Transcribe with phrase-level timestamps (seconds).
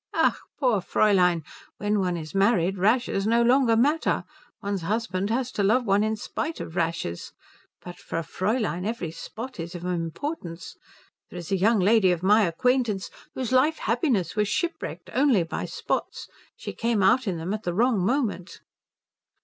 [0.15, 1.45] "Ach, poor Fräulein.
[1.77, 4.23] When one is married, rashes no longer matter.
[4.59, 7.33] One's husband has to love one in spite of rashes.
[7.83, 10.75] But for a Fräulein every spot is of importance.
[11.29, 15.65] There is a young lady of my acquaintance whose life happiness was shipwrecked only by
[15.65, 16.27] spots.
[16.55, 18.59] She came out in them at the wrong moment."